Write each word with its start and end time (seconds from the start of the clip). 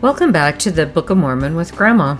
Welcome 0.00 0.30
back 0.30 0.60
to 0.60 0.70
the 0.70 0.86
Book 0.86 1.10
of 1.10 1.18
Mormon 1.18 1.56
with 1.56 1.74
Grandma. 1.74 2.18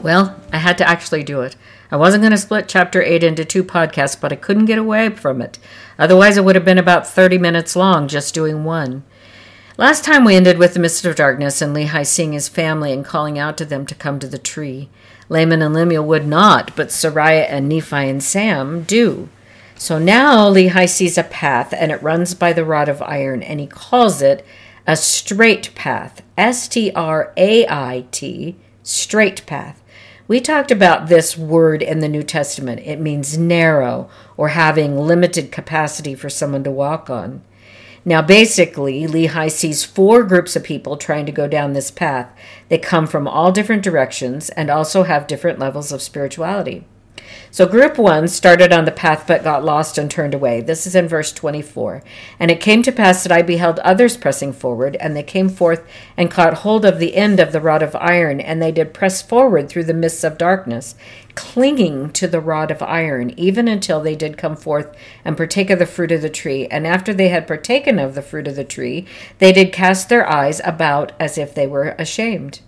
Well, 0.00 0.38
I 0.52 0.58
had 0.58 0.78
to 0.78 0.88
actually 0.88 1.24
do 1.24 1.40
it. 1.40 1.56
I 1.90 1.96
wasn't 1.96 2.22
going 2.22 2.30
to 2.30 2.38
split 2.38 2.68
chapter 2.68 3.02
8 3.02 3.24
into 3.24 3.44
two 3.44 3.64
podcasts, 3.64 4.18
but 4.18 4.32
I 4.32 4.36
couldn't 4.36 4.66
get 4.66 4.78
away 4.78 5.10
from 5.10 5.42
it. 5.42 5.58
Otherwise, 5.98 6.36
it 6.36 6.44
would 6.44 6.54
have 6.54 6.64
been 6.64 6.78
about 6.78 7.04
30 7.04 7.36
minutes 7.36 7.74
long 7.74 8.06
just 8.06 8.32
doing 8.32 8.62
one. 8.62 9.02
Last 9.76 10.04
time 10.04 10.24
we 10.24 10.36
ended 10.36 10.56
with 10.56 10.74
the 10.74 10.78
mist 10.78 11.04
of 11.04 11.16
darkness 11.16 11.60
and 11.60 11.74
Lehi 11.74 12.06
seeing 12.06 12.32
his 12.32 12.48
family 12.48 12.92
and 12.92 13.04
calling 13.04 13.40
out 13.40 13.58
to 13.58 13.64
them 13.64 13.84
to 13.84 13.96
come 13.96 14.20
to 14.20 14.28
the 14.28 14.38
tree. 14.38 14.88
Laman 15.28 15.62
and 15.62 15.74
Lemuel 15.74 16.04
would 16.04 16.28
not, 16.28 16.76
but 16.76 16.90
Sariah 16.90 17.46
and 17.48 17.68
Nephi 17.68 18.08
and 18.08 18.22
Sam 18.22 18.84
do. 18.84 19.28
So 19.74 19.98
now 19.98 20.48
Lehi 20.48 20.88
sees 20.88 21.18
a 21.18 21.24
path 21.24 21.74
and 21.76 21.90
it 21.90 22.00
runs 22.04 22.34
by 22.34 22.52
the 22.52 22.64
rod 22.64 22.88
of 22.88 23.02
iron 23.02 23.42
and 23.42 23.58
he 23.58 23.66
calls 23.66 24.22
it 24.22 24.46
a 24.88 24.96
straight 24.96 25.72
path. 25.74 26.22
S 26.38 26.66
T 26.66 26.90
R 26.92 27.34
A 27.36 27.68
I 27.68 28.06
T, 28.10 28.56
straight 28.82 29.44
path. 29.44 29.84
We 30.26 30.40
talked 30.40 30.70
about 30.70 31.08
this 31.08 31.36
word 31.36 31.82
in 31.82 31.98
the 31.98 32.08
New 32.08 32.22
Testament. 32.22 32.80
It 32.84 32.98
means 32.98 33.36
narrow 33.36 34.08
or 34.38 34.48
having 34.48 34.96
limited 34.96 35.52
capacity 35.52 36.14
for 36.14 36.30
someone 36.30 36.64
to 36.64 36.70
walk 36.70 37.10
on. 37.10 37.42
Now, 38.04 38.22
basically, 38.22 39.06
Lehi 39.06 39.50
sees 39.50 39.84
four 39.84 40.22
groups 40.22 40.56
of 40.56 40.64
people 40.64 40.96
trying 40.96 41.26
to 41.26 41.32
go 41.32 41.46
down 41.46 41.74
this 41.74 41.90
path. 41.90 42.30
They 42.70 42.78
come 42.78 43.06
from 43.06 43.28
all 43.28 43.52
different 43.52 43.82
directions 43.82 44.48
and 44.50 44.70
also 44.70 45.02
have 45.02 45.26
different 45.26 45.58
levels 45.58 45.92
of 45.92 46.00
spirituality. 46.00 46.86
So, 47.50 47.66
group 47.66 47.98
one 47.98 48.28
started 48.28 48.72
on 48.72 48.84
the 48.84 48.92
path 48.92 49.24
but 49.26 49.42
got 49.42 49.64
lost 49.64 49.98
and 49.98 50.10
turned 50.10 50.34
away. 50.34 50.60
This 50.60 50.86
is 50.86 50.94
in 50.94 51.08
verse 51.08 51.32
24. 51.32 52.02
And 52.38 52.50
it 52.50 52.60
came 52.60 52.82
to 52.82 52.92
pass 52.92 53.22
that 53.22 53.32
I 53.32 53.42
beheld 53.42 53.78
others 53.80 54.16
pressing 54.16 54.52
forward, 54.52 54.96
and 54.96 55.16
they 55.16 55.22
came 55.22 55.48
forth 55.48 55.86
and 56.16 56.30
caught 56.30 56.58
hold 56.58 56.84
of 56.84 56.98
the 56.98 57.16
end 57.16 57.40
of 57.40 57.52
the 57.52 57.60
rod 57.60 57.82
of 57.82 57.96
iron, 57.96 58.40
and 58.40 58.60
they 58.60 58.72
did 58.72 58.94
press 58.94 59.22
forward 59.22 59.68
through 59.68 59.84
the 59.84 59.94
mists 59.94 60.24
of 60.24 60.38
darkness, 60.38 60.94
clinging 61.34 62.10
to 62.10 62.26
the 62.28 62.40
rod 62.40 62.70
of 62.70 62.82
iron, 62.82 63.30
even 63.38 63.68
until 63.68 64.00
they 64.00 64.16
did 64.16 64.36
come 64.36 64.56
forth 64.56 64.94
and 65.24 65.36
partake 65.36 65.70
of 65.70 65.78
the 65.78 65.86
fruit 65.86 66.12
of 66.12 66.22
the 66.22 66.28
tree. 66.28 66.66
And 66.66 66.86
after 66.86 67.14
they 67.14 67.28
had 67.28 67.46
partaken 67.46 67.98
of 67.98 68.14
the 68.14 68.22
fruit 68.22 68.48
of 68.48 68.56
the 68.56 68.64
tree, 68.64 69.06
they 69.38 69.52
did 69.52 69.72
cast 69.72 70.08
their 70.08 70.28
eyes 70.28 70.60
about 70.64 71.12
as 71.20 71.38
if 71.38 71.54
they 71.54 71.66
were 71.66 71.94
ashamed. 71.98 72.60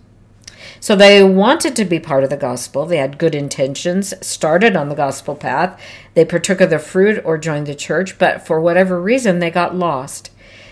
So 0.81 0.95
they 0.95 1.23
wanted 1.23 1.75
to 1.75 1.85
be 1.85 1.99
part 1.99 2.23
of 2.23 2.31
the 2.31 2.37
gospel. 2.37 2.87
They 2.87 2.97
had 2.97 3.19
good 3.19 3.35
intentions, 3.35 4.15
started 4.25 4.75
on 4.75 4.89
the 4.89 4.95
gospel 4.95 5.35
path. 5.35 5.79
They 6.15 6.25
partook 6.25 6.59
of 6.59 6.71
the 6.71 6.79
fruit 6.79 7.21
or 7.23 7.37
joined 7.37 7.67
the 7.67 7.75
church, 7.75 8.17
but 8.17 8.47
for 8.47 8.59
whatever 8.59 8.99
reason, 8.99 9.37
they 9.37 9.51
got 9.51 9.75
lost. 9.75 10.31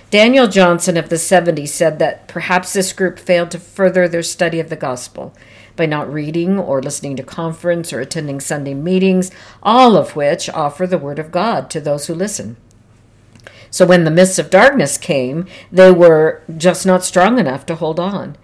Daniel 0.09 0.47
Johnson 0.47 0.97
of 0.97 1.09
the 1.09 1.17
70s 1.17 1.67
said 1.67 1.99
that 1.99 2.27
perhaps 2.27 2.73
this 2.73 2.91
group 2.91 3.19
failed 3.19 3.51
to 3.51 3.59
further 3.59 4.07
their 4.07 4.23
study 4.23 4.59
of 4.59 4.71
the 4.71 4.75
gospel 4.75 5.31
by 5.75 5.85
not 5.85 6.11
reading 6.11 6.57
or 6.57 6.81
listening 6.81 7.15
to 7.15 7.23
conference 7.23 7.93
or 7.93 7.99
attending 7.99 8.39
Sunday 8.39 8.73
meetings, 8.73 9.29
all 9.61 9.95
of 9.95 10.15
which 10.15 10.49
offer 10.49 10.87
the 10.87 10.97
word 10.97 11.19
of 11.19 11.31
God 11.31 11.69
to 11.69 11.79
those 11.79 12.07
who 12.07 12.15
listen. 12.15 12.57
So 13.69 13.85
when 13.85 14.05
the 14.05 14.11
mists 14.11 14.39
of 14.39 14.49
darkness 14.49 14.97
came, 14.97 15.45
they 15.71 15.91
were 15.91 16.41
just 16.57 16.87
not 16.87 17.03
strong 17.03 17.37
enough 17.37 17.67
to 17.67 17.75
hold 17.75 17.99
on. 17.99 18.35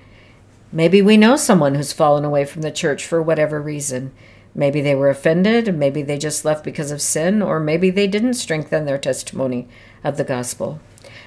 Maybe 0.72 1.02
we 1.02 1.18
know 1.18 1.36
someone 1.36 1.76
who's 1.76 1.94
fallen 1.94 2.26
away 2.26 2.46
from 2.46 2.62
the 2.62 2.72
church 2.72 3.06
for 3.06 3.22
whatever 3.22 3.62
reason. 3.62 4.12
Maybe 4.54 4.82
they 4.82 4.96
were 4.96 5.10
offended, 5.10 5.76
maybe 5.76 6.02
they 6.02 6.18
just 6.18 6.46
left 6.46 6.64
because 6.64 6.92
of 6.92 7.02
sin, 7.02 7.42
or 7.42 7.60
maybe 7.60 7.90
they 7.90 8.08
didn't 8.08 8.36
strengthen 8.36 8.86
their 8.86 8.98
testimony 8.98 9.68
of 10.04 10.18
the 10.18 10.24
gospel. 10.24 10.80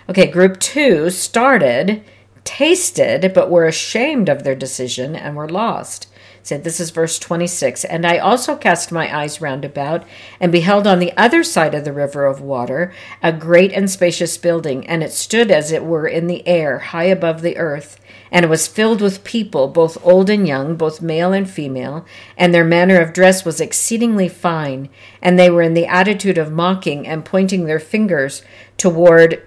Okay, 0.08 0.26
group 0.26 0.58
two 0.58 1.10
started, 1.10 2.02
tasted, 2.44 3.32
but 3.34 3.50
were 3.50 3.66
ashamed 3.66 4.30
of 4.30 4.42
their 4.42 4.54
decision 4.54 5.14
and 5.14 5.36
were 5.36 5.48
lost. 5.48 6.07
Said 6.48 6.64
this 6.64 6.80
is 6.80 6.88
verse 6.88 7.18
26 7.18 7.84
and 7.84 8.06
i 8.06 8.16
also 8.16 8.56
cast 8.56 8.90
my 8.90 9.14
eyes 9.14 9.38
round 9.38 9.66
about 9.66 10.04
and 10.40 10.50
beheld 10.50 10.86
on 10.86 10.98
the 10.98 11.14
other 11.14 11.44
side 11.44 11.74
of 11.74 11.84
the 11.84 11.92
river 11.92 12.24
of 12.24 12.40
water 12.40 12.90
a 13.22 13.34
great 13.34 13.70
and 13.72 13.90
spacious 13.90 14.38
building 14.38 14.86
and 14.86 15.02
it 15.02 15.12
stood 15.12 15.50
as 15.50 15.72
it 15.72 15.84
were 15.84 16.06
in 16.06 16.26
the 16.26 16.48
air 16.48 16.78
high 16.78 17.04
above 17.04 17.42
the 17.42 17.58
earth 17.58 18.00
and 18.30 18.46
it 18.46 18.48
was 18.48 18.66
filled 18.66 19.02
with 19.02 19.24
people, 19.24 19.68
both 19.68 19.98
old 20.02 20.30
and 20.30 20.46
young, 20.46 20.76
both 20.76 21.00
male 21.00 21.32
and 21.32 21.48
female, 21.48 22.04
and 22.36 22.52
their 22.52 22.64
manner 22.64 23.00
of 23.00 23.12
dress 23.14 23.44
was 23.44 23.58
exceedingly 23.58 24.28
fine, 24.28 24.90
and 25.22 25.38
they 25.38 25.48
were 25.48 25.62
in 25.62 25.72
the 25.72 25.86
attitude 25.86 26.36
of 26.36 26.52
mocking 26.52 27.06
and 27.06 27.24
pointing 27.24 27.64
their 27.64 27.80
fingers 27.80 28.42
toward 28.76 29.42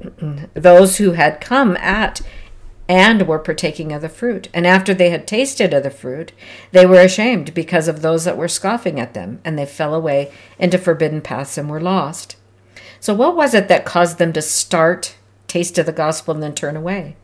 those 0.54 0.96
who 0.96 1.12
had 1.12 1.40
come 1.40 1.76
at 1.76 2.20
and 2.88 3.28
were 3.28 3.38
partaking 3.38 3.92
of 3.92 4.00
the 4.00 4.08
fruit. 4.08 4.48
And 4.54 4.66
after 4.66 4.94
they 4.94 5.10
had 5.10 5.26
tasted 5.26 5.74
of 5.74 5.82
the 5.82 5.90
fruit, 5.90 6.32
they 6.72 6.86
were 6.86 7.00
ashamed 7.00 7.52
because 7.52 7.86
of 7.86 8.00
those 8.00 8.24
that 8.24 8.38
were 8.38 8.48
scoffing 8.48 8.98
at 8.98 9.12
them, 9.12 9.40
and 9.44 9.58
they 9.58 9.66
fell 9.66 9.94
away 9.94 10.32
into 10.58 10.78
forbidden 10.78 11.20
paths 11.20 11.58
and 11.58 11.68
were 11.68 11.80
lost. 11.80 12.36
So, 12.98 13.14
what 13.14 13.36
was 13.36 13.54
it 13.54 13.68
that 13.68 13.84
caused 13.84 14.18
them 14.18 14.32
to 14.32 14.42
start, 14.42 15.16
taste 15.46 15.78
of 15.78 15.86
the 15.86 15.92
gospel, 15.92 16.34
and 16.34 16.42
then 16.42 16.54
turn 16.54 16.76
away? 16.76 17.16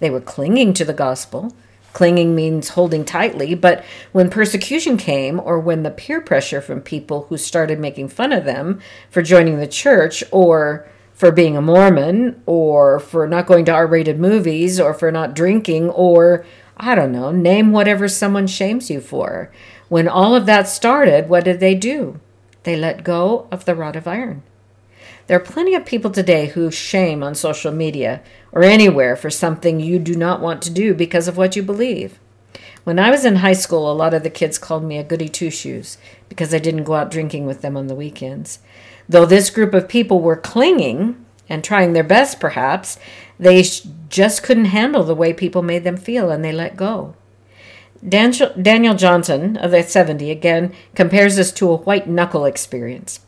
They 0.00 0.10
were 0.10 0.20
clinging 0.20 0.74
to 0.74 0.84
the 0.84 0.92
gospel. 0.92 1.54
Clinging 1.92 2.34
means 2.34 2.70
holding 2.70 3.04
tightly, 3.04 3.54
but 3.54 3.84
when 4.12 4.30
persecution 4.30 4.96
came, 4.96 5.38
or 5.38 5.60
when 5.60 5.82
the 5.82 5.90
peer 5.90 6.20
pressure 6.20 6.62
from 6.62 6.80
people 6.80 7.26
who 7.28 7.36
started 7.36 7.78
making 7.78 8.08
fun 8.08 8.32
of 8.32 8.44
them 8.44 8.80
for 9.10 9.22
joining 9.22 9.58
the 9.58 9.66
church, 9.66 10.24
or 10.30 10.88
for 11.22 11.30
being 11.30 11.56
a 11.56 11.62
Mormon, 11.62 12.42
or 12.46 12.98
for 12.98 13.28
not 13.28 13.46
going 13.46 13.64
to 13.64 13.70
R 13.70 13.86
rated 13.86 14.18
movies, 14.18 14.80
or 14.80 14.92
for 14.92 15.12
not 15.12 15.36
drinking, 15.36 15.88
or 15.90 16.44
I 16.76 16.96
don't 16.96 17.12
know, 17.12 17.30
name 17.30 17.70
whatever 17.70 18.08
someone 18.08 18.48
shames 18.48 18.90
you 18.90 19.00
for. 19.00 19.52
When 19.88 20.08
all 20.08 20.34
of 20.34 20.46
that 20.46 20.66
started, 20.66 21.28
what 21.28 21.44
did 21.44 21.60
they 21.60 21.76
do? 21.76 22.18
They 22.64 22.74
let 22.74 23.04
go 23.04 23.46
of 23.52 23.66
the 23.66 23.76
rod 23.76 23.94
of 23.94 24.08
iron. 24.08 24.42
There 25.28 25.36
are 25.36 25.44
plenty 25.44 25.76
of 25.76 25.86
people 25.86 26.10
today 26.10 26.46
who 26.48 26.72
shame 26.72 27.22
on 27.22 27.36
social 27.36 27.70
media 27.70 28.20
or 28.50 28.64
anywhere 28.64 29.14
for 29.14 29.30
something 29.30 29.78
you 29.78 30.00
do 30.00 30.16
not 30.16 30.40
want 30.40 30.60
to 30.62 30.70
do 30.70 30.92
because 30.92 31.28
of 31.28 31.36
what 31.36 31.54
you 31.54 31.62
believe. 31.62 32.18
When 32.82 32.98
I 32.98 33.12
was 33.12 33.24
in 33.24 33.36
high 33.36 33.52
school, 33.52 33.88
a 33.88 33.94
lot 33.94 34.12
of 34.12 34.24
the 34.24 34.28
kids 34.28 34.58
called 34.58 34.82
me 34.82 34.98
a 34.98 35.04
goody 35.04 35.28
two 35.28 35.52
shoes 35.52 35.98
because 36.28 36.52
I 36.52 36.58
didn't 36.58 36.82
go 36.82 36.94
out 36.94 37.12
drinking 37.12 37.46
with 37.46 37.60
them 37.60 37.76
on 37.76 37.86
the 37.86 37.94
weekends. 37.94 38.58
Though 39.12 39.26
this 39.26 39.50
group 39.50 39.74
of 39.74 39.88
people 39.88 40.22
were 40.22 40.36
clinging 40.36 41.22
and 41.46 41.62
trying 41.62 41.92
their 41.92 42.02
best, 42.02 42.40
perhaps, 42.40 42.98
they 43.38 43.62
just 44.08 44.42
couldn't 44.42 44.64
handle 44.66 45.04
the 45.04 45.14
way 45.14 45.34
people 45.34 45.60
made 45.60 45.84
them 45.84 45.98
feel 45.98 46.30
and 46.30 46.42
they 46.42 46.50
let 46.50 46.78
go. 46.78 47.14
Daniel 48.08 48.94
Johnson 48.94 49.58
of 49.58 49.70
the 49.70 49.82
70 49.82 50.30
again 50.30 50.72
compares 50.94 51.36
this 51.36 51.52
to 51.52 51.70
a 51.70 51.76
white 51.76 52.08
knuckle 52.08 52.46
experience. 52.46 53.20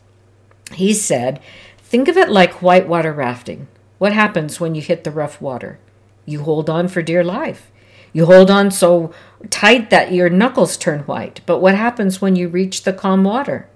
He 0.72 0.95
said, 0.95 1.39
Think 1.77 2.09
of 2.09 2.16
it 2.16 2.31
like 2.31 2.62
whitewater 2.62 3.12
rafting. 3.12 3.69
What 3.99 4.15
happens 4.15 4.59
when 4.59 4.75
you 4.75 4.81
hit 4.81 5.05
the 5.05 5.11
rough 5.11 5.39
water? 5.39 5.78
You 6.25 6.45
hold 6.45 6.71
on 6.71 6.89
for 6.89 7.03
dear 7.03 7.22
life. 7.22 7.71
You 8.15 8.25
hold 8.25 8.51
on 8.51 8.71
so 8.71 9.12
tight 9.51 9.91
that 9.91 10.12
your 10.12 10.31
knuckles 10.31 10.78
turn 10.78 11.01
white. 11.01 11.43
But 11.45 11.59
what 11.59 11.75
happens 11.75 12.22
when 12.22 12.37
you 12.37 12.49
reach 12.49 12.84
the 12.84 12.95
calm 12.95 13.22
water? 13.22 13.69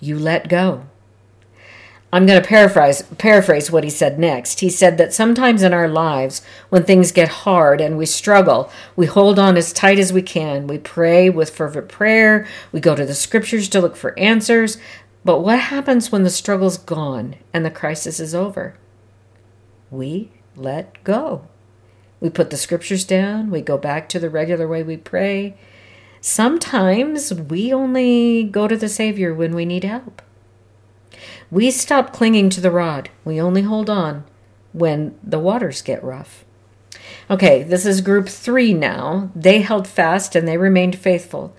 You 0.00 0.18
let 0.18 0.48
go. 0.48 0.86
I'm 2.12 2.24
going 2.24 2.40
to 2.40 2.48
paraphrase 2.48 3.02
paraphrase 3.18 3.70
what 3.70 3.84
he 3.84 3.90
said 3.90 4.18
next. 4.18 4.60
He 4.60 4.70
said 4.70 4.96
that 4.96 5.12
sometimes 5.12 5.62
in 5.62 5.74
our 5.74 5.88
lives 5.88 6.40
when 6.68 6.84
things 6.84 7.12
get 7.12 7.28
hard 7.28 7.80
and 7.80 7.98
we 7.98 8.06
struggle, 8.06 8.70
we 8.94 9.06
hold 9.06 9.38
on 9.38 9.56
as 9.56 9.72
tight 9.72 9.98
as 9.98 10.12
we 10.12 10.22
can. 10.22 10.66
We 10.66 10.78
pray 10.78 11.28
with 11.28 11.50
fervent 11.50 11.88
prayer, 11.88 12.46
we 12.72 12.80
go 12.80 12.94
to 12.94 13.04
the 13.04 13.14
scriptures 13.14 13.68
to 13.70 13.80
look 13.80 13.96
for 13.96 14.18
answers, 14.18 14.78
but 15.24 15.40
what 15.40 15.58
happens 15.58 16.12
when 16.12 16.22
the 16.22 16.30
struggle's 16.30 16.78
gone 16.78 17.34
and 17.52 17.66
the 17.66 17.70
crisis 17.70 18.20
is 18.20 18.34
over? 18.34 18.76
We 19.90 20.30
let 20.54 21.02
go. 21.02 21.48
We 22.20 22.30
put 22.30 22.50
the 22.50 22.56
scriptures 22.56 23.04
down, 23.04 23.50
we 23.50 23.60
go 23.60 23.76
back 23.76 24.08
to 24.10 24.20
the 24.20 24.30
regular 24.30 24.68
way 24.68 24.84
we 24.84 24.96
pray. 24.96 25.56
Sometimes 26.20 27.32
we 27.32 27.72
only 27.72 28.44
go 28.44 28.66
to 28.68 28.76
the 28.76 28.88
Savior 28.88 29.34
when 29.34 29.54
we 29.54 29.64
need 29.64 29.84
help. 29.84 30.22
We 31.50 31.70
stop 31.70 32.12
clinging 32.12 32.50
to 32.50 32.60
the 32.60 32.70
rod. 32.70 33.10
We 33.24 33.40
only 33.40 33.62
hold 33.62 33.88
on 33.88 34.24
when 34.72 35.18
the 35.22 35.38
waters 35.38 35.82
get 35.82 36.02
rough. 36.02 36.44
Okay, 37.30 37.62
this 37.62 37.86
is 37.86 38.00
group 38.00 38.28
three 38.28 38.72
now. 38.74 39.30
They 39.34 39.60
held 39.60 39.86
fast 39.86 40.34
and 40.34 40.46
they 40.46 40.58
remained 40.58 40.98
faithful. 40.98 41.54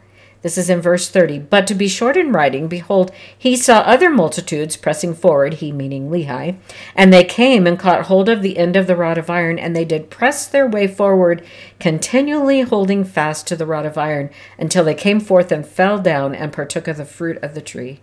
This 0.48 0.58
is 0.58 0.70
in 0.70 0.80
verse 0.80 1.10
30. 1.10 1.40
But 1.40 1.68
to 1.68 1.76
be 1.76 1.90
short 1.90 2.16
in 2.16 2.32
writing, 2.32 2.70
behold, 2.70 3.12
he 3.38 3.58
saw 3.58 3.80
other 3.80 4.10
multitudes 4.10 4.78
pressing 4.78 5.14
forward, 5.14 5.56
he 5.56 5.74
meaning 5.74 6.10
Lehi, 6.10 6.58
and 6.96 7.12
they 7.12 7.26
came 7.26 7.68
and 7.68 7.78
caught 7.78 8.06
hold 8.06 8.30
of 8.30 8.42
the 8.42 8.58
end 8.58 8.78
of 8.78 8.88
the 8.88 8.96
rod 8.96 9.18
of 9.18 9.30
iron, 9.30 9.60
and 9.60 9.76
they 9.76 9.84
did 9.84 10.10
press 10.10 10.48
their 10.48 10.66
way 10.66 10.88
forward, 10.88 11.46
continually 11.82 12.62
holding 12.62 13.04
fast 13.04 13.46
to 13.48 13.58
the 13.58 13.66
rod 13.66 13.86
of 13.86 13.98
iron, 13.98 14.30
until 14.58 14.86
they 14.86 14.94
came 14.96 15.20
forth 15.20 15.52
and 15.52 15.68
fell 15.68 16.00
down 16.00 16.34
and 16.34 16.54
partook 16.54 16.88
of 16.88 16.96
the 16.96 17.04
fruit 17.04 17.38
of 17.44 17.54
the 17.54 17.60
tree. 17.60 18.00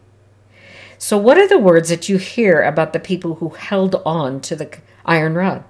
So, 0.99 1.17
what 1.17 1.39
are 1.39 1.49
the 1.49 1.59
words 1.59 1.89
that 1.89 2.11
you 2.11 2.19
hear 2.19 2.61
about 2.61 2.93
the 2.93 3.01
people 3.01 3.37
who 3.37 3.49
held 3.49 3.95
on 4.05 4.43
to 4.43 4.55
the 4.55 4.71
iron 5.07 5.35
rod? 5.35 5.65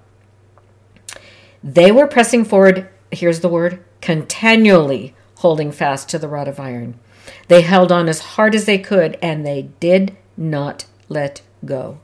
They 1.62 1.92
were 1.92 2.08
pressing 2.08 2.44
forward, 2.44 2.88
here's 3.12 3.38
the 3.38 3.48
word, 3.48 3.78
continually 4.00 5.14
holding 5.44 5.70
fast 5.70 6.08
to 6.08 6.18
the 6.18 6.26
rod 6.26 6.48
of 6.48 6.58
iron. 6.58 6.98
They 7.48 7.60
held 7.60 7.92
on 7.92 8.08
as 8.08 8.20
hard 8.20 8.54
as 8.54 8.64
they 8.64 8.78
could, 8.78 9.18
and 9.20 9.44
they 9.44 9.68
did 9.78 10.16
not 10.38 10.86
let 11.10 11.42
go. 11.66 11.98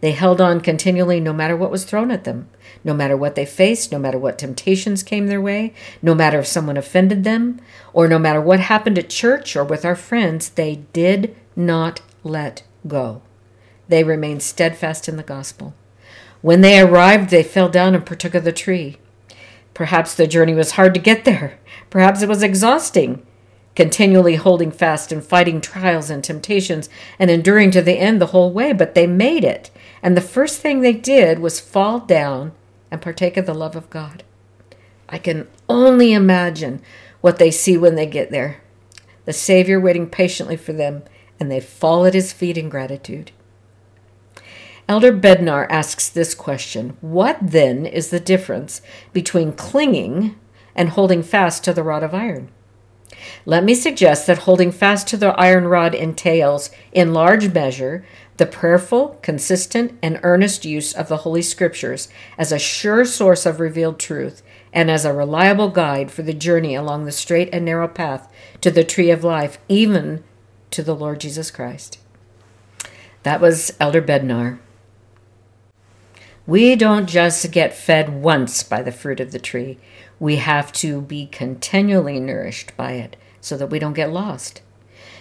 They 0.00 0.12
held 0.12 0.40
on 0.40 0.60
continually 0.60 1.18
no 1.18 1.32
matter 1.32 1.56
what 1.56 1.72
was 1.72 1.84
thrown 1.84 2.12
at 2.12 2.22
them, 2.22 2.48
no 2.84 2.94
matter 2.94 3.16
what 3.16 3.34
they 3.34 3.44
faced, 3.44 3.90
no 3.90 3.98
matter 3.98 4.20
what 4.20 4.38
temptations 4.38 5.02
came 5.02 5.26
their 5.26 5.40
way, 5.40 5.74
no 6.00 6.14
matter 6.14 6.38
if 6.38 6.46
someone 6.46 6.76
offended 6.76 7.24
them, 7.24 7.60
or 7.92 8.06
no 8.06 8.20
matter 8.20 8.40
what 8.40 8.60
happened 8.60 9.00
at 9.00 9.10
church 9.10 9.56
or 9.56 9.64
with 9.64 9.84
our 9.84 9.96
friends, 9.96 10.50
they 10.50 10.76
did 10.92 11.34
not 11.56 12.02
let 12.22 12.62
go. 12.86 13.20
They 13.88 14.04
remained 14.04 14.44
steadfast 14.44 15.08
in 15.08 15.16
the 15.16 15.24
gospel. 15.24 15.74
When 16.40 16.60
they 16.60 16.78
arrived, 16.78 17.30
they 17.30 17.42
fell 17.42 17.68
down 17.68 17.96
and 17.96 18.06
partook 18.06 18.36
of 18.36 18.44
the 18.44 18.52
tree. 18.52 18.98
Perhaps 19.74 20.14
the 20.14 20.26
journey 20.26 20.54
was 20.54 20.72
hard 20.72 20.94
to 20.94 21.00
get 21.00 21.24
there. 21.24 21.58
Perhaps 21.90 22.22
it 22.22 22.28
was 22.28 22.42
exhausting 22.42 23.24
continually 23.74 24.36
holding 24.36 24.70
fast 24.70 25.10
and 25.10 25.24
fighting 25.24 25.60
trials 25.60 26.10
and 26.10 26.22
temptations 26.22 26.88
and 27.18 27.30
enduring 27.30 27.70
to 27.72 27.82
the 27.82 27.98
end 27.98 28.20
the 28.20 28.26
whole 28.26 28.52
way, 28.52 28.72
but 28.72 28.94
they 28.94 29.06
made 29.06 29.44
it. 29.44 29.70
And 30.02 30.16
the 30.16 30.20
first 30.20 30.60
thing 30.60 30.80
they 30.80 30.92
did 30.92 31.38
was 31.38 31.60
fall 31.60 32.00
down 32.00 32.52
and 32.90 33.02
partake 33.02 33.36
of 33.36 33.46
the 33.46 33.54
love 33.54 33.74
of 33.74 33.90
God. 33.90 34.22
I 35.08 35.18
can 35.18 35.48
only 35.68 36.12
imagine 36.12 36.82
what 37.20 37.38
they 37.38 37.50
see 37.50 37.76
when 37.76 37.94
they 37.94 38.06
get 38.06 38.30
there 38.30 38.60
the 39.24 39.32
Savior 39.32 39.80
waiting 39.80 40.06
patiently 40.06 40.54
for 40.54 40.74
them, 40.74 41.02
and 41.40 41.50
they 41.50 41.58
fall 41.58 42.04
at 42.04 42.12
his 42.12 42.30
feet 42.30 42.58
in 42.58 42.68
gratitude. 42.68 43.30
Elder 44.86 45.12
Bednar 45.14 45.66
asks 45.70 46.10
this 46.10 46.34
question 46.34 46.96
What 47.00 47.38
then 47.40 47.86
is 47.86 48.10
the 48.10 48.20
difference 48.20 48.82
between 49.14 49.52
clinging 49.52 50.38
and 50.74 50.90
holding 50.90 51.22
fast 51.22 51.64
to 51.64 51.72
the 51.72 51.82
rod 51.82 52.02
of 52.02 52.12
iron? 52.12 52.50
Let 53.46 53.64
me 53.64 53.74
suggest 53.74 54.26
that 54.26 54.38
holding 54.38 54.70
fast 54.70 55.08
to 55.08 55.16
the 55.16 55.28
iron 55.40 55.68
rod 55.68 55.94
entails, 55.94 56.68
in 56.92 57.14
large 57.14 57.52
measure, 57.54 58.04
the 58.36 58.44
prayerful, 58.44 59.18
consistent, 59.22 59.96
and 60.02 60.20
earnest 60.22 60.66
use 60.66 60.92
of 60.92 61.08
the 61.08 61.18
Holy 61.18 61.40
Scriptures 61.40 62.08
as 62.36 62.52
a 62.52 62.58
sure 62.58 63.06
source 63.06 63.46
of 63.46 63.60
revealed 63.60 63.98
truth 63.98 64.42
and 64.72 64.90
as 64.90 65.06
a 65.06 65.14
reliable 65.14 65.70
guide 65.70 66.10
for 66.10 66.22
the 66.22 66.34
journey 66.34 66.74
along 66.74 67.04
the 67.04 67.12
straight 67.12 67.48
and 67.52 67.64
narrow 67.64 67.88
path 67.88 68.30
to 68.60 68.70
the 68.70 68.84
tree 68.84 69.10
of 69.10 69.24
life, 69.24 69.58
even 69.66 70.22
to 70.72 70.82
the 70.82 70.94
Lord 70.94 71.20
Jesus 71.20 71.50
Christ. 71.50 71.98
That 73.22 73.40
was 73.40 73.72
Elder 73.80 74.02
Bednar. 74.02 74.58
We 76.46 76.76
don't 76.76 77.06
just 77.08 77.50
get 77.52 77.72
fed 77.72 78.22
once 78.22 78.62
by 78.62 78.82
the 78.82 78.92
fruit 78.92 79.18
of 79.18 79.32
the 79.32 79.38
tree. 79.38 79.78
We 80.20 80.36
have 80.36 80.72
to 80.74 81.00
be 81.00 81.26
continually 81.26 82.20
nourished 82.20 82.76
by 82.76 82.92
it 82.92 83.16
so 83.40 83.56
that 83.56 83.68
we 83.68 83.78
don't 83.78 83.94
get 83.94 84.12
lost. 84.12 84.60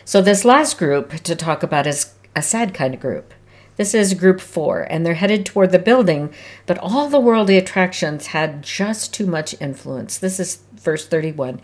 So, 0.03 0.21
this 0.21 0.43
last 0.43 0.77
group 0.77 1.11
to 1.23 1.35
talk 1.35 1.63
about 1.63 1.87
is 1.87 2.13
a 2.35 2.41
sad 2.41 2.73
kind 2.73 2.93
of 2.93 2.99
group. 2.99 3.33
This 3.77 3.93
is 3.93 4.13
group 4.13 4.41
four, 4.41 4.81
and 4.81 5.05
they're 5.05 5.13
headed 5.13 5.45
toward 5.45 5.71
the 5.71 5.79
building, 5.79 6.33
but 6.65 6.77
all 6.77 7.07
the 7.07 7.21
worldly 7.21 7.57
attractions 7.57 8.27
had 8.27 8.61
just 8.61 9.13
too 9.13 9.25
much 9.25 9.55
influence. 9.61 10.17
This 10.17 10.41
is 10.41 10.59
verse 10.73 11.07
31. 11.07 11.61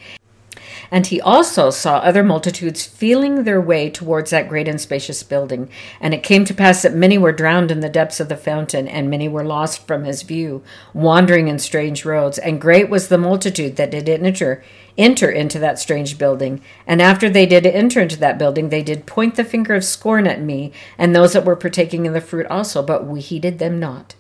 And 0.92 1.08
he 1.08 1.22
also 1.22 1.70
saw 1.70 1.98
other 1.98 2.24
multitudes 2.24 2.86
feeling 2.86 3.44
their 3.44 3.62
way 3.62 3.90
towards 3.90 4.31
that 4.31 4.50
great 4.50 4.68
and 4.68 4.80
spacious 4.80 5.24
building. 5.24 5.70
And 6.00 6.14
it 6.14 6.24
came 6.24 6.46
to 6.46 6.54
pass 6.54 6.81
that 6.81 6.94
many 6.94 7.18
were 7.18 7.31
drowned 7.31 7.72
in 7.72 7.80
the 7.80 7.90
depths 7.90 8.20
of 8.20 8.30
the 8.30 8.38
fountain, 8.38 8.88
and 8.88 9.10
many 9.10 9.28
were 9.28 9.44
lost 9.44 9.86
from 9.88 10.04
his 10.04 10.24
view, 10.24 10.64
wandering 10.94 11.48
in 11.48 11.60
strange 11.60 12.06
roads. 12.06 12.38
And 12.38 12.62
great 12.62 12.90
was 12.90 13.08
the 13.08 13.18
multitude 13.18 13.76
that 13.76 13.92
did 13.92 14.10
enter, 14.10 14.64
enter 14.98 15.30
into 15.30 15.60
that 15.60 15.80
strange 15.80 16.18
building. 16.18 16.62
And 16.88 17.02
after 17.02 17.30
they 17.30 17.46
did 17.46 17.66
enter 17.66 18.02
into 18.02 18.20
that 18.20 18.38
building, 18.38 18.70
they 18.70 18.84
did 18.84 19.06
point 19.06 19.36
the 19.36 19.44
finger 19.44 19.76
of 19.76 19.84
scorn 19.84 20.28
at 20.28 20.42
me, 20.42 20.72
and 20.98 21.16
those 21.16 21.34
that 21.34 21.46
were 21.46 21.56
partaking 21.56 22.06
in 22.06 22.14
the 22.14 22.22
fruit 22.22 22.48
also, 22.48 22.81
but 22.84 23.06
we 23.06 23.22
heeded 23.22 23.60
them 23.60 23.80
not. 23.80 24.16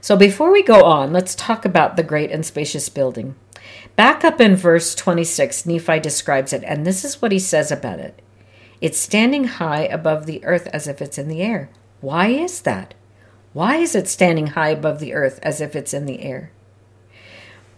So 0.00 0.16
before 0.16 0.50
we 0.50 0.64
go 0.64 0.84
on, 0.84 1.12
let's 1.12 1.36
talk 1.36 1.64
about 1.64 1.96
the 1.96 2.02
great 2.02 2.32
and 2.32 2.44
spacious 2.44 2.88
building. 2.88 3.36
Back 3.96 4.24
up 4.24 4.40
in 4.40 4.56
verse 4.56 4.94
26, 4.94 5.66
Nephi 5.66 6.00
describes 6.00 6.52
it, 6.52 6.64
and 6.64 6.86
this 6.86 7.04
is 7.04 7.20
what 7.20 7.32
he 7.32 7.38
says 7.38 7.70
about 7.70 7.98
it 7.98 8.22
It's 8.80 8.98
standing 8.98 9.44
high 9.44 9.82
above 9.84 10.26
the 10.26 10.44
earth 10.44 10.66
as 10.68 10.88
if 10.88 11.02
it's 11.02 11.18
in 11.18 11.28
the 11.28 11.42
air. 11.42 11.70
Why 12.00 12.28
is 12.28 12.62
that? 12.62 12.94
Why 13.52 13.76
is 13.76 13.94
it 13.94 14.08
standing 14.08 14.48
high 14.48 14.70
above 14.70 14.98
the 14.98 15.12
earth 15.12 15.38
as 15.42 15.60
if 15.60 15.76
it's 15.76 15.92
in 15.92 16.06
the 16.06 16.22
air? 16.22 16.50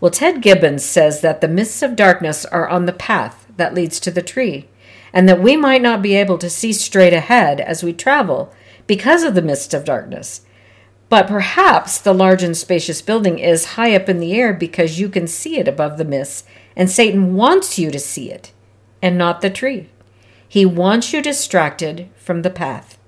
Well, 0.00 0.10
Ted 0.10 0.40
Gibbons 0.40 0.84
says 0.84 1.20
that 1.20 1.40
the 1.40 1.48
mists 1.48 1.82
of 1.82 1.96
darkness 1.96 2.44
are 2.44 2.68
on 2.68 2.86
the 2.86 2.92
path 2.92 3.46
that 3.56 3.74
leads 3.74 3.98
to 4.00 4.10
the 4.10 4.22
tree, 4.22 4.68
and 5.12 5.28
that 5.28 5.42
we 5.42 5.56
might 5.56 5.82
not 5.82 6.02
be 6.02 6.14
able 6.14 6.38
to 6.38 6.50
see 6.50 6.72
straight 6.72 7.12
ahead 7.12 7.60
as 7.60 7.82
we 7.82 7.92
travel 7.92 8.52
because 8.86 9.24
of 9.24 9.34
the 9.34 9.42
mist 9.42 9.74
of 9.74 9.84
darkness. 9.84 10.42
But 11.14 11.28
perhaps 11.28 11.98
the 11.98 12.12
large 12.12 12.42
and 12.42 12.56
spacious 12.56 13.00
building 13.00 13.38
is 13.38 13.76
high 13.76 13.94
up 13.94 14.08
in 14.08 14.18
the 14.18 14.34
air 14.34 14.52
because 14.52 14.98
you 14.98 15.08
can 15.08 15.28
see 15.28 15.58
it 15.60 15.68
above 15.68 15.96
the 15.96 16.04
mist, 16.04 16.44
and 16.74 16.90
Satan 16.90 17.36
wants 17.36 17.78
you 17.78 17.92
to 17.92 18.00
see 18.00 18.32
it, 18.32 18.50
and 19.00 19.16
not 19.16 19.40
the 19.40 19.48
tree. 19.48 19.90
He 20.48 20.66
wants 20.66 21.12
you 21.12 21.22
distracted 21.22 22.08
from 22.16 22.42
the 22.42 22.50
path. 22.50 22.98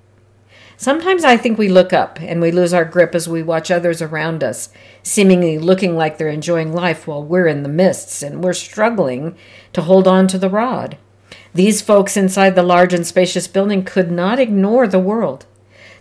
Sometimes 0.77 1.25
I 1.25 1.37
think 1.37 1.59
we 1.59 1.69
look 1.69 1.93
up 1.93 2.21
and 2.21 2.41
we 2.41 2.53
lose 2.53 2.73
our 2.73 2.85
grip 2.85 3.13
as 3.13 3.29
we 3.29 3.43
watch 3.43 3.73
others 3.73 4.01
around 4.01 4.45
us, 4.45 4.69
seemingly 5.03 5.59
looking 5.59 5.97
like 5.97 6.17
they're 6.17 6.29
enjoying 6.29 6.73
life 6.73 7.09
while 7.09 7.25
we're 7.25 7.49
in 7.49 7.65
the 7.65 7.69
mists 7.69 8.23
and 8.23 8.45
we're 8.45 8.53
struggling 8.53 9.37
to 9.73 9.83
hold 9.83 10.07
on 10.07 10.29
to 10.29 10.39
the 10.39 10.49
rod. 10.49 10.97
These 11.53 11.83
folks 11.83 12.17
inside 12.17 12.55
the 12.55 12.63
large 12.63 12.95
and 12.95 13.05
spacious 13.05 13.49
building 13.49 13.83
could 13.83 14.13
not 14.13 14.39
ignore 14.39 14.87
the 14.87 15.01
world. 15.01 15.47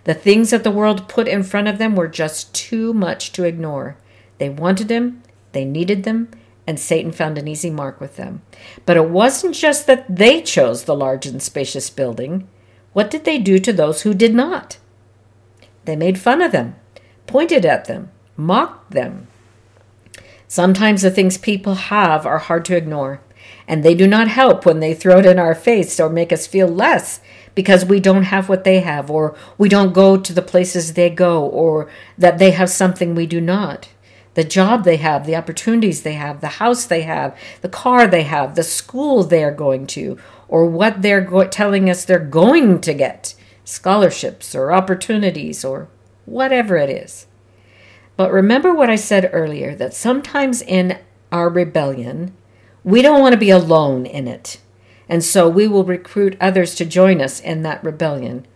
The 0.05 0.13
things 0.13 0.51
that 0.51 0.63
the 0.63 0.71
world 0.71 1.09
put 1.09 1.27
in 1.27 1.43
front 1.43 1.67
of 1.67 1.77
them 1.77 1.95
were 1.95 2.07
just 2.07 2.53
too 2.53 2.93
much 2.93 3.31
to 3.33 3.43
ignore. 3.43 3.97
They 4.37 4.49
wanted 4.49 4.87
them, 4.87 5.23
they 5.51 5.65
needed 5.65 6.03
them, 6.03 6.29
and 6.67 6.79
Satan 6.79 7.11
found 7.11 7.37
an 7.37 7.47
easy 7.47 7.69
mark 7.69 7.99
with 7.99 8.15
them. 8.15 8.41
But 8.85 8.97
it 8.97 9.09
wasn't 9.09 9.55
just 9.55 9.87
that 9.87 10.15
they 10.15 10.41
chose 10.41 10.83
the 10.83 10.95
large 10.95 11.25
and 11.25 11.41
spacious 11.41 11.89
building. 11.89 12.47
What 12.93 13.11
did 13.11 13.25
they 13.25 13.39
do 13.39 13.59
to 13.59 13.73
those 13.73 14.03
who 14.03 14.13
did 14.13 14.33
not? 14.33 14.77
They 15.85 15.95
made 15.95 16.19
fun 16.19 16.41
of 16.41 16.51
them, 16.51 16.75
pointed 17.27 17.65
at 17.65 17.85
them, 17.85 18.11
mocked 18.37 18.91
them. 18.91 19.27
Sometimes 20.47 21.01
the 21.01 21.11
things 21.11 21.37
people 21.37 21.75
have 21.75 22.25
are 22.25 22.37
hard 22.37 22.65
to 22.65 22.75
ignore, 22.75 23.21
and 23.67 23.83
they 23.83 23.95
do 23.95 24.07
not 24.07 24.27
help 24.27 24.65
when 24.65 24.79
they 24.79 24.93
throw 24.93 25.19
it 25.19 25.25
in 25.25 25.39
our 25.39 25.55
face 25.55 25.99
or 25.99 26.09
make 26.09 26.31
us 26.31 26.47
feel 26.47 26.67
less 26.67 27.19
because 27.55 27.85
we 27.85 27.99
don't 27.99 28.23
have 28.23 28.49
what 28.49 28.65
they 28.65 28.81
have, 28.81 29.09
or 29.09 29.35
we 29.57 29.69
don't 29.69 29.93
go 29.93 30.17
to 30.17 30.33
the 30.33 30.41
places 30.41 30.93
they 30.93 31.09
go, 31.09 31.43
or 31.45 31.89
that 32.17 32.37
they 32.37 32.51
have 32.51 32.69
something 32.69 33.15
we 33.15 33.25
do 33.25 33.41
not. 33.41 33.89
The 34.35 34.43
job 34.43 34.83
they 34.83 34.97
have, 34.97 35.25
the 35.25 35.37
opportunities 35.37 36.03
they 36.03 36.13
have, 36.13 36.41
the 36.41 36.59
house 36.59 36.85
they 36.85 37.03
have, 37.03 37.37
the 37.61 37.69
car 37.69 38.05
they 38.05 38.23
have, 38.23 38.55
the 38.55 38.63
school 38.63 39.23
they 39.23 39.43
are 39.43 39.53
going 39.53 39.87
to, 39.87 40.17
or 40.49 40.65
what 40.65 41.01
they're 41.01 41.21
go- 41.21 41.47
telling 41.47 41.89
us 41.89 42.03
they're 42.03 42.19
going 42.19 42.81
to 42.81 42.93
get 42.93 43.33
scholarships 43.63 44.53
or 44.53 44.73
opportunities 44.73 45.63
or 45.63 45.87
whatever 46.25 46.75
it 46.75 46.89
is. 46.89 47.27
But 48.17 48.31
remember 48.31 48.73
what 48.73 48.89
I 48.89 48.95
said 48.95 49.29
earlier 49.31 49.73
that 49.75 49.93
sometimes 49.93 50.61
in 50.61 50.99
our 51.31 51.49
rebellion, 51.49 52.35
we 52.83 53.01
don't 53.01 53.21
want 53.21 53.33
to 53.33 53.39
be 53.39 53.49
alone 53.49 54.05
in 54.05 54.27
it. 54.27 54.59
And 55.07 55.23
so 55.23 55.47
we 55.47 55.67
will 55.67 55.83
recruit 55.83 56.37
others 56.41 56.75
to 56.75 56.85
join 56.85 57.21
us 57.21 57.39
in 57.39 57.61
that 57.61 57.83
rebellion, 57.83 58.47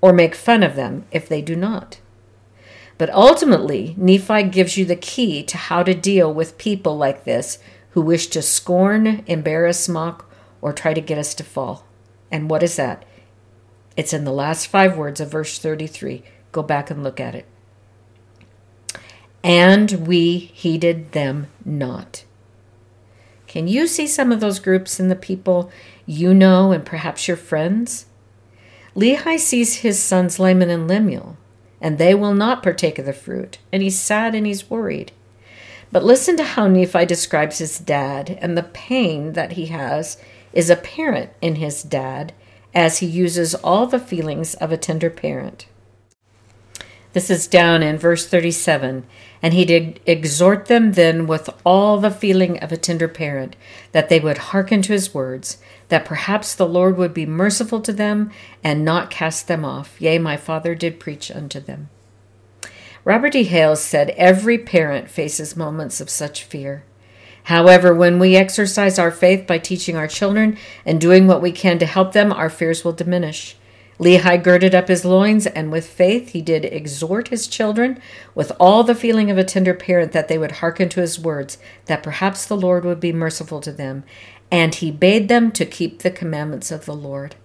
or 0.00 0.12
make 0.12 0.34
fun 0.34 0.62
of 0.62 0.76
them 0.76 1.04
if 1.10 1.28
they 1.28 1.42
do 1.42 1.56
not. 1.56 2.00
But 2.98 3.10
ultimately, 3.10 3.94
Nephi 3.98 4.44
gives 4.44 4.76
you 4.76 4.84
the 4.84 4.96
key 4.96 5.42
to 5.44 5.56
how 5.56 5.82
to 5.82 5.94
deal 5.94 6.32
with 6.32 6.58
people 6.58 6.96
like 6.96 7.24
this 7.24 7.58
who 7.90 8.02
wish 8.02 8.26
to 8.28 8.42
scorn, 8.42 9.24
embarrass, 9.26 9.88
mock, 9.88 10.30
or 10.60 10.72
try 10.72 10.94
to 10.94 11.00
get 11.00 11.18
us 11.18 11.34
to 11.34 11.44
fall. 11.44 11.86
And 12.30 12.50
what 12.50 12.62
is 12.62 12.76
that? 12.76 13.04
It's 13.96 14.12
in 14.12 14.24
the 14.24 14.32
last 14.32 14.66
five 14.66 14.96
words 14.96 15.20
of 15.20 15.30
verse 15.30 15.58
33. 15.58 16.22
Go 16.52 16.62
back 16.62 16.90
and 16.90 17.02
look 17.02 17.18
at 17.18 17.34
it. 17.34 17.46
And 19.42 20.06
we 20.06 20.38
heeded 20.38 21.12
them 21.12 21.46
not. 21.64 22.25
Can 23.56 23.68
you 23.68 23.86
see 23.86 24.06
some 24.06 24.32
of 24.32 24.40
those 24.40 24.58
groups 24.58 25.00
in 25.00 25.08
the 25.08 25.16
people 25.16 25.70
you 26.04 26.34
know 26.34 26.72
and 26.72 26.84
perhaps 26.84 27.26
your 27.26 27.38
friends? 27.38 28.04
Lehi 28.94 29.38
sees 29.38 29.76
his 29.76 29.98
sons 29.98 30.38
Laman 30.38 30.68
and 30.68 30.86
Lemuel, 30.86 31.38
and 31.80 31.96
they 31.96 32.14
will 32.14 32.34
not 32.34 32.62
partake 32.62 32.98
of 32.98 33.06
the 33.06 33.14
fruit, 33.14 33.56
and 33.72 33.82
he's 33.82 33.98
sad 33.98 34.34
and 34.34 34.46
he's 34.46 34.68
worried. 34.68 35.10
But 35.90 36.04
listen 36.04 36.36
to 36.36 36.44
how 36.44 36.66
Nephi 36.66 37.06
describes 37.06 37.56
his 37.56 37.78
dad, 37.78 38.38
and 38.42 38.58
the 38.58 38.62
pain 38.62 39.32
that 39.32 39.52
he 39.52 39.64
has 39.68 40.18
is 40.52 40.68
apparent 40.68 41.30
in 41.40 41.54
his 41.54 41.82
dad 41.82 42.34
as 42.74 42.98
he 42.98 43.06
uses 43.06 43.54
all 43.54 43.86
the 43.86 43.98
feelings 43.98 44.52
of 44.56 44.70
a 44.70 44.76
tender 44.76 45.08
parent. 45.08 45.64
This 47.14 47.30
is 47.30 47.46
down 47.46 47.82
in 47.82 47.96
verse 47.96 48.26
37. 48.26 49.06
And 49.46 49.54
he 49.54 49.64
did 49.64 50.00
exhort 50.06 50.66
them 50.66 50.94
then 50.94 51.28
with 51.28 51.48
all 51.64 51.98
the 51.98 52.10
feeling 52.10 52.58
of 52.58 52.72
a 52.72 52.76
tender 52.76 53.06
parent, 53.06 53.54
that 53.92 54.08
they 54.08 54.18
would 54.18 54.38
hearken 54.38 54.82
to 54.82 54.92
his 54.92 55.14
words, 55.14 55.58
that 55.86 56.04
perhaps 56.04 56.52
the 56.52 56.66
Lord 56.66 56.96
would 56.96 57.14
be 57.14 57.26
merciful 57.26 57.80
to 57.82 57.92
them 57.92 58.32
and 58.64 58.84
not 58.84 59.08
cast 59.08 59.46
them 59.46 59.64
off. 59.64 60.00
Yea, 60.00 60.18
my 60.18 60.36
father 60.36 60.74
did 60.74 60.98
preach 60.98 61.30
unto 61.30 61.60
them. 61.60 61.90
Robert 63.04 63.34
D. 63.34 63.44
Hales 63.44 63.80
said 63.80 64.10
every 64.16 64.58
parent 64.58 65.08
faces 65.08 65.56
moments 65.56 66.00
of 66.00 66.10
such 66.10 66.42
fear. 66.42 66.82
However, 67.44 67.94
when 67.94 68.18
we 68.18 68.34
exercise 68.34 68.98
our 68.98 69.12
faith 69.12 69.46
by 69.46 69.58
teaching 69.58 69.94
our 69.94 70.08
children 70.08 70.58
and 70.84 71.00
doing 71.00 71.28
what 71.28 71.40
we 71.40 71.52
can 71.52 71.78
to 71.78 71.86
help 71.86 72.14
them, 72.14 72.32
our 72.32 72.50
fears 72.50 72.84
will 72.84 72.90
diminish. 72.90 73.54
Lehi 73.98 74.42
girded 74.42 74.74
up 74.74 74.88
his 74.88 75.04
loins, 75.04 75.46
and 75.46 75.72
with 75.72 75.86
faith 75.86 76.30
he 76.30 76.42
did 76.42 76.64
exhort 76.66 77.28
his 77.28 77.46
children 77.46 77.98
with 78.34 78.52
all 78.60 78.84
the 78.84 78.94
feeling 78.94 79.30
of 79.30 79.38
a 79.38 79.44
tender 79.44 79.72
parent 79.72 80.12
that 80.12 80.28
they 80.28 80.36
would 80.36 80.52
hearken 80.52 80.88
to 80.90 81.00
his 81.00 81.18
words, 81.18 81.56
that 81.86 82.02
perhaps 82.02 82.44
the 82.44 82.56
Lord 82.56 82.84
would 82.84 83.00
be 83.00 83.12
merciful 83.12 83.60
to 83.62 83.72
them. 83.72 84.04
And 84.50 84.74
he 84.74 84.90
bade 84.90 85.28
them 85.28 85.50
to 85.52 85.64
keep 85.64 86.02
the 86.02 86.10
commandments 86.10 86.70
of 86.70 86.84
the 86.84 86.94
Lord. 86.94 87.36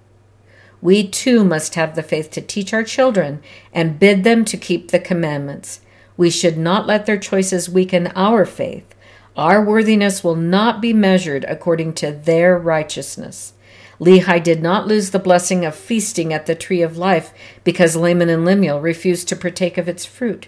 We 0.81 1.07
too 1.07 1.43
must 1.43 1.75
have 1.75 1.95
the 1.95 2.03
faith 2.03 2.31
to 2.31 2.41
teach 2.41 2.73
our 2.73 2.83
children 2.83 3.41
and 3.73 3.99
bid 3.99 4.23
them 4.23 4.43
to 4.45 4.57
keep 4.57 4.89
the 4.89 4.99
commandments. 4.99 5.81
We 6.17 6.29
should 6.29 6.57
not 6.57 6.87
let 6.87 7.05
their 7.05 7.17
choices 7.17 7.69
weaken 7.69 8.07
our 8.15 8.45
faith. 8.45 8.93
Our 9.37 9.63
worthiness 9.63 10.23
will 10.23 10.35
not 10.35 10.81
be 10.81 10.91
measured 10.91 11.45
according 11.45 11.93
to 11.93 12.11
their 12.11 12.57
righteousness. 12.57 13.53
Lehi 14.01 14.43
did 14.43 14.63
not 14.63 14.87
lose 14.87 15.11
the 15.11 15.19
blessing 15.19 15.63
of 15.63 15.75
feasting 15.75 16.33
at 16.33 16.47
the 16.47 16.55
tree 16.55 16.81
of 16.81 16.97
life 16.97 17.31
because 17.63 17.95
Laman 17.95 18.29
and 18.29 18.43
Lemuel 18.43 18.81
refused 18.81 19.27
to 19.27 19.35
partake 19.35 19.77
of 19.77 19.87
its 19.87 20.05
fruit. 20.05 20.47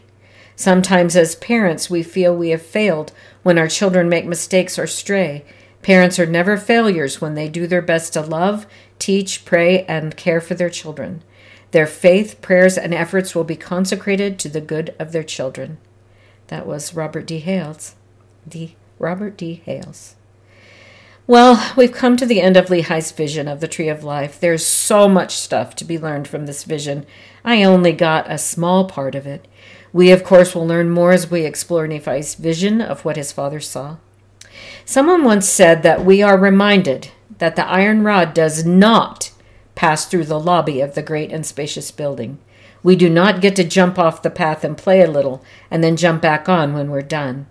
Sometimes, 0.55 1.15
as 1.15 1.36
parents, 1.36 1.89
we 1.89 2.01
feel 2.01 2.36
we 2.36 2.50
have 2.50 2.63
failed 2.63 3.12
when 3.43 3.60
our 3.60 3.67
children 3.67 4.10
make 4.10 4.25
mistakes 4.25 4.79
or 4.79 4.88
stray. 4.88 5.45
Parents 5.83 6.17
are 6.17 6.25
never 6.25 6.57
failures 6.57 7.22
when 7.22 7.36
they 7.36 7.48
do 7.48 7.67
their 7.67 7.81
best 7.81 8.13
to 8.13 8.22
love, 8.22 8.65
teach, 8.98 9.45
pray, 9.45 9.83
and 9.86 10.17
care 10.17 10.41
for 10.41 10.55
their 10.55 10.69
children. 10.69 11.24
Their 11.72 11.88
faith, 11.88 12.41
prayers, 12.41 12.77
and 12.77 12.93
efforts 12.93 13.36
will 13.36 13.43
be 13.43 13.55
consecrated 13.55 14.39
to 14.39 14.50
the 14.50 14.62
good 14.62 14.95
of 14.98 15.12
their 15.12 15.24
children. 15.24 15.77
That 16.48 16.65
was 16.65 16.95
Robert 16.95 17.25
D. 17.25 17.39
Hales. 17.39 17.95
D. 18.48 18.75
Robert 19.00 19.38
D. 19.38 19.62
Hales. 19.65 20.15
Well, 21.25 21.74
we've 21.77 21.94
come 21.94 22.18
to 22.18 22.25
the 22.25 22.42
end 22.42 22.58
of 22.58 22.68
Lehi's 22.68 23.13
vision 23.13 23.48
of 23.48 23.62
the 23.62 23.68
Tree 23.68 23.88
of 23.88 24.03
Life. 24.03 24.42
There's 24.42 24.65
so 24.65 25.08
much 25.08 25.36
stuff 25.36 25.74
to 25.77 25.86
be 25.86 25.98
learned 25.98 26.27
from 26.27 26.46
this 26.46 26.65
vision. 26.65 27.06
I 27.46 27.63
only 27.63 27.94
got 27.94 28.30
a 28.30 28.38
small 28.38 28.89
part 28.89 29.15
of 29.15 29.25
it. 29.25 29.48
We, 29.94 30.12
of 30.12 30.25
course, 30.25 30.53
will 30.53 30.68
learn 30.68 30.89
more 30.89 31.13
as 31.13 31.32
we 31.32 31.46
explore 31.46 31.88
Nephi's 31.88 32.36
vision 32.36 32.82
of 32.82 33.06
what 33.06 33.15
his 33.15 33.32
father 33.32 33.62
saw. 33.62 33.98
Someone 34.84 35.24
once 35.24 35.48
said 35.48 35.82
that 35.84 36.03
we 36.03 36.22
are 36.22 36.38
reminded 36.38 37.12
that 37.38 37.56
the 37.56 37.65
iron 37.68 38.03
rod 38.03 38.34
does 38.34 38.65
not 38.65 39.32
pass 39.75 40.06
through 40.06 40.25
the 40.25 40.39
lobby 40.39 40.82
of 40.82 40.94
the 40.94 41.01
great 41.01 41.32
and 41.32 41.46
spacious 41.46 41.89
building. 41.89 42.38
We 42.84 42.98
do 42.98 43.10
not 43.10 43.39
get 43.39 43.56
to 43.56 43.63
jump 43.63 43.98
off 43.98 44.24
the 44.24 44.30
path 44.30 44.65
and 44.65 44.77
play 44.77 45.00
a 45.00 45.10
little 45.10 45.42
and 45.72 45.82
then 45.82 45.96
jump 45.96 46.22
back 46.22 46.50
on 46.50 46.74
when 46.74 46.89
we're 46.92 47.01
done. 47.01 47.48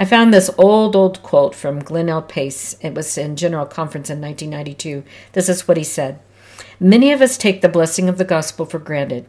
I 0.00 0.06
found 0.06 0.32
this 0.32 0.48
old, 0.56 0.96
old 0.96 1.22
quote 1.22 1.54
from 1.54 1.80
Glenn 1.80 2.08
L. 2.08 2.22
Pace. 2.22 2.74
It 2.80 2.94
was 2.94 3.18
in 3.18 3.36
General 3.36 3.66
Conference 3.66 4.08
in 4.08 4.18
1992. 4.18 5.04
This 5.34 5.46
is 5.50 5.68
what 5.68 5.76
he 5.76 5.84
said 5.84 6.20
Many 6.80 7.12
of 7.12 7.20
us 7.20 7.36
take 7.36 7.60
the 7.60 7.68
blessing 7.68 8.08
of 8.08 8.16
the 8.16 8.24
gospel 8.24 8.64
for 8.64 8.78
granted. 8.78 9.26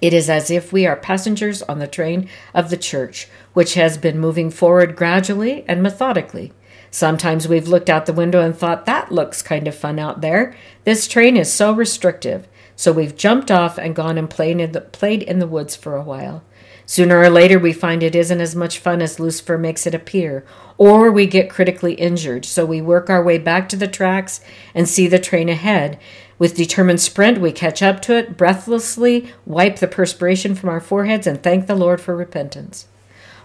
It 0.00 0.14
is 0.14 0.30
as 0.30 0.50
if 0.50 0.72
we 0.72 0.86
are 0.86 0.96
passengers 0.96 1.60
on 1.60 1.78
the 1.78 1.86
train 1.86 2.26
of 2.54 2.70
the 2.70 2.78
church, 2.78 3.28
which 3.52 3.74
has 3.74 3.98
been 3.98 4.18
moving 4.18 4.50
forward 4.50 4.96
gradually 4.96 5.62
and 5.68 5.82
methodically. 5.82 6.54
Sometimes 6.90 7.46
we've 7.46 7.68
looked 7.68 7.90
out 7.90 8.06
the 8.06 8.14
window 8.14 8.40
and 8.40 8.56
thought, 8.56 8.86
that 8.86 9.12
looks 9.12 9.42
kind 9.42 9.68
of 9.68 9.74
fun 9.74 9.98
out 9.98 10.22
there. 10.22 10.56
This 10.84 11.06
train 11.06 11.36
is 11.36 11.52
so 11.52 11.74
restrictive. 11.74 12.48
So 12.76 12.92
we've 12.92 13.14
jumped 13.14 13.50
off 13.50 13.76
and 13.76 13.94
gone 13.94 14.16
and 14.16 14.30
played 14.30 14.58
in 14.58 14.72
the, 14.72 14.80
played 14.80 15.22
in 15.22 15.38
the 15.38 15.46
woods 15.46 15.76
for 15.76 15.96
a 15.96 16.02
while. 16.02 16.42
Sooner 16.88 17.18
or 17.18 17.30
later, 17.30 17.58
we 17.58 17.72
find 17.72 18.02
it 18.02 18.14
isn't 18.14 18.40
as 18.40 18.54
much 18.54 18.78
fun 18.78 19.02
as 19.02 19.18
Lucifer 19.18 19.58
makes 19.58 19.88
it 19.88 19.94
appear, 19.94 20.44
or 20.78 21.10
we 21.10 21.26
get 21.26 21.50
critically 21.50 21.94
injured, 21.94 22.44
so 22.44 22.64
we 22.64 22.80
work 22.80 23.10
our 23.10 23.22
way 23.22 23.38
back 23.38 23.68
to 23.70 23.76
the 23.76 23.88
tracks 23.88 24.40
and 24.72 24.88
see 24.88 25.08
the 25.08 25.18
train 25.18 25.48
ahead. 25.48 25.98
With 26.38 26.54
determined 26.54 27.00
sprint, 27.00 27.38
we 27.38 27.50
catch 27.50 27.82
up 27.82 28.00
to 28.02 28.16
it, 28.16 28.36
breathlessly 28.36 29.32
wipe 29.44 29.80
the 29.80 29.88
perspiration 29.88 30.54
from 30.54 30.68
our 30.68 30.80
foreheads, 30.80 31.26
and 31.26 31.42
thank 31.42 31.66
the 31.66 31.74
Lord 31.74 32.00
for 32.00 32.14
repentance. 32.14 32.86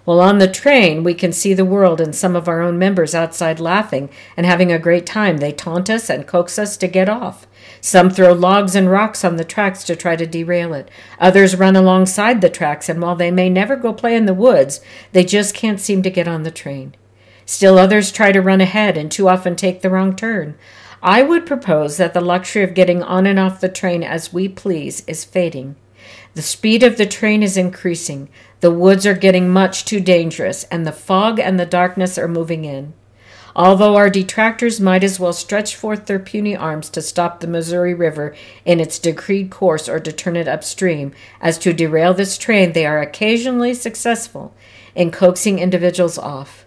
While 0.03 0.20
on 0.20 0.39
the 0.39 0.48
train, 0.48 1.03
we 1.03 1.13
can 1.13 1.31
see 1.31 1.53
the 1.53 1.65
world 1.65 2.01
and 2.01 2.15
some 2.15 2.36
of 2.36 2.48
our 2.48 2.62
own 2.62 2.79
members 2.79 3.13
outside 3.13 3.60
laughing 3.60 4.10
and 4.36 4.46
having 4.46 4.72
a 4.72 4.79
great 4.79 5.05
time. 5.05 5.38
They 5.38 5.51
taunt 5.51 5.89
us 5.89 6.10
and 6.10 6.25
coax 6.25 6.58
us 6.58 6.75
to 6.77 6.88
get 6.88 7.08
off. 7.08 7.46
Some 7.81 8.10
throw 8.10 8.34
logs 8.34 8.75
and 8.75 8.89
rocks 8.89 9.24
on 9.24 9.36
the 9.36 9.43
tracks 9.43 9.84
to 9.84 9.96
try 9.96 10.15
to 10.15 10.25
derail 10.25 10.74
it. 10.74 10.89
Others 11.20 11.55
run 11.55 11.75
alongside 11.75 12.41
the 12.41 12.50
tracks, 12.50 12.89
and 12.89 13.01
while 13.01 13.15
they 13.15 13.31
may 13.31 13.50
never 13.50 13.75
go 13.75 13.93
play 13.93 14.15
in 14.15 14.25
the 14.25 14.34
woods, 14.34 14.81
they 15.12 15.24
just 15.24 15.53
can't 15.53 15.79
seem 15.79 16.01
to 16.01 16.10
get 16.10 16.27
on 16.27 16.43
the 16.43 16.51
train. 16.51 16.96
Still 17.46 17.77
others 17.77 18.12
try 18.12 18.31
to 18.31 18.41
run 18.41 18.62
ahead 18.62 18.98
and 18.98 19.12
too 19.12 19.27
often 19.27 19.55
take 19.55 19.81
the 19.81 19.89
wrong 19.89 20.15
turn. 20.15 20.55
I 21.03 21.24
would 21.24 21.46
propose 21.46 21.98
that 21.98 22.13
the 22.13 22.22
luxury 22.22 22.63
of 22.63 22.75
getting 22.75 23.01
on 23.01 23.25
and 23.25 23.39
off 23.39 23.62
the 23.62 23.70
train 23.70 24.03
as 24.03 24.31
we 24.31 24.48
please 24.48 25.03
is 25.08 25.25
fading. 25.25 25.75
The 26.34 26.41
speed 26.41 26.84
of 26.84 26.98
the 26.98 27.05
train 27.05 27.43
is 27.43 27.58
increasing. 27.58 28.29
The 28.62 28.72
woods 28.72 29.06
are 29.08 29.15
getting 29.15 29.50
much 29.50 29.86
too 29.86 30.00
dangerous, 30.00 30.63
and 30.65 30.86
the 30.86 30.91
fog 30.91 31.39
and 31.39 31.60
the 31.60 31.65
darkness 31.65 32.18
are 32.18 32.27
moving 32.27 32.63
in. 32.63 32.94
Although 33.56 33.96
our 33.96 34.10
detractors 34.10 34.80
might 34.80 35.03
as 35.03 35.20
well 35.20 35.34
stretch 35.34 35.75
forth 35.75 36.06
their 36.06 36.20
puny 36.20 36.56
arms 36.56 36.89
to 36.91 37.01
stop 37.01 37.39
the 37.39 37.48
Missouri 37.48 37.94
River 37.94 38.34
in 38.63 38.80
its 38.80 39.00
decreed 39.00 39.50
course 39.50 39.89
or 39.89 40.00
to 40.00 40.12
turn 40.12 40.38
it 40.38 40.48
upstream 40.48 41.12
as 41.41 41.58
to 41.60 41.74
derail 41.74 42.13
this 42.13 42.38
train, 42.38 42.72
they 42.72 42.86
are 42.86 43.01
occasionally 43.01 43.74
successful 43.74 44.53
in 44.96 45.12
coaxing 45.12 45.60
individuals 45.60 46.18
off. 46.18 46.65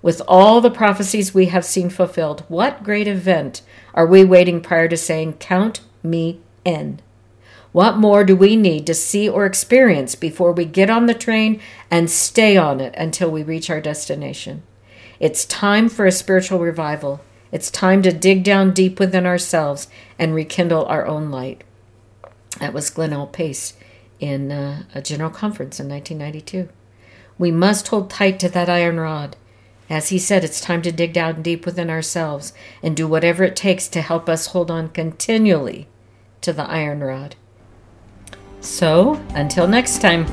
With 0.00 0.22
all 0.26 0.60
the 0.60 0.70
prophecies 0.70 1.34
we 1.34 1.46
have 1.46 1.64
seen 1.64 1.90
fulfilled, 1.90 2.44
what 2.48 2.82
great 2.82 3.06
event 3.06 3.62
are 3.94 4.06
we 4.06 4.24
waiting 4.24 4.60
prior 4.60 4.88
to 4.88 4.96
saying, 4.96 5.34
Count 5.34 5.80
me 6.02 6.40
in? 6.64 7.00
What 7.72 7.96
more 7.96 8.22
do 8.22 8.36
we 8.36 8.54
need 8.54 8.86
to 8.86 8.94
see 8.94 9.28
or 9.28 9.46
experience 9.46 10.14
before 10.14 10.52
we 10.52 10.66
get 10.66 10.90
on 10.90 11.06
the 11.06 11.14
train 11.14 11.60
and 11.90 12.10
stay 12.10 12.56
on 12.56 12.80
it 12.80 12.94
until 12.98 13.30
we 13.30 13.42
reach 13.42 13.70
our 13.70 13.80
destination? 13.80 14.62
It's 15.18 15.46
time 15.46 15.88
for 15.88 16.04
a 16.04 16.12
spiritual 16.12 16.58
revival. 16.58 17.22
It's 17.50 17.70
time 17.70 18.02
to 18.02 18.12
dig 18.12 18.44
down 18.44 18.72
deep 18.72 18.98
within 19.00 19.24
ourselves 19.24 19.88
and 20.18 20.34
rekindle 20.34 20.84
our 20.84 21.06
own 21.06 21.30
light. 21.30 21.64
That 22.60 22.74
was 22.74 22.90
Glenn 22.90 23.14
L. 23.14 23.26
Pace 23.26 23.74
in 24.20 24.52
uh, 24.52 24.82
a 24.94 25.00
general 25.00 25.30
conference 25.30 25.80
in 25.80 25.88
1992. 25.88 26.68
We 27.38 27.50
must 27.50 27.88
hold 27.88 28.10
tight 28.10 28.38
to 28.40 28.48
that 28.50 28.68
iron 28.68 29.00
rod. 29.00 29.36
As 29.88 30.10
he 30.10 30.18
said, 30.18 30.44
it's 30.44 30.60
time 30.60 30.82
to 30.82 30.92
dig 30.92 31.12
down 31.12 31.42
deep 31.42 31.64
within 31.64 31.88
ourselves 31.88 32.52
and 32.82 32.94
do 32.94 33.08
whatever 33.08 33.44
it 33.44 33.56
takes 33.56 33.88
to 33.88 34.02
help 34.02 34.28
us 34.28 34.46
hold 34.48 34.70
on 34.70 34.90
continually 34.90 35.88
to 36.42 36.52
the 36.52 36.68
iron 36.68 37.00
rod. 37.00 37.36
So, 38.62 39.20
until 39.34 39.66
next 39.66 40.00
time. 40.00 40.24